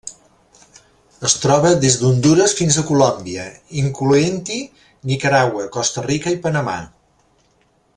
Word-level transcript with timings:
Es 1.29 1.35
troba 1.43 1.73
des 1.83 1.97
d'Hondures 1.99 2.57
fins 2.61 2.77
a 2.77 2.85
Colòmbia, 2.89 3.45
incloent-hi 3.85 4.61
Nicaragua, 5.13 5.71
Costa 5.81 6.09
Rica 6.13 6.39
i 6.39 6.45
Panamà. 6.49 6.79